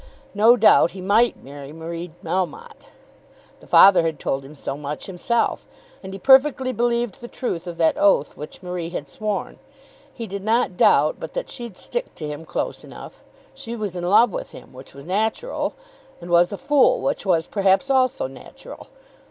No 0.33 0.57
doubt 0.57 0.93
he 0.97 0.99
might 0.99 1.43
marry 1.43 1.71
Marie 1.71 2.09
Melmotte. 2.23 2.87
The 3.59 3.67
father 3.67 4.01
had 4.01 4.17
told 4.17 4.43
him 4.43 4.55
so 4.55 4.75
much 4.75 5.05
himself, 5.05 5.67
and 6.01 6.11
he 6.11 6.17
perfectly 6.17 6.71
believed 6.71 7.21
the 7.21 7.27
truth 7.27 7.67
of 7.67 7.77
that 7.77 7.99
oath 7.99 8.35
which 8.35 8.63
Marie 8.63 8.89
had 8.89 9.07
sworn. 9.07 9.59
He 10.11 10.25
did 10.25 10.43
not 10.43 10.75
doubt 10.75 11.17
but 11.19 11.33
that 11.33 11.51
she'd 11.51 11.77
stick 11.77 12.15
to 12.15 12.25
him 12.27 12.45
close 12.45 12.83
enough. 12.83 13.21
She 13.53 13.75
was 13.75 13.95
in 13.95 14.03
love 14.09 14.31
with 14.31 14.53
him, 14.53 14.73
which 14.73 14.95
was 14.95 15.05
natural; 15.05 15.75
and 16.19 16.31
was 16.31 16.51
a 16.51 16.57
fool, 16.57 16.99
which 16.99 17.23
was 17.23 17.45
perhaps 17.45 17.91
also 17.91 18.25
natural. 18.25 18.87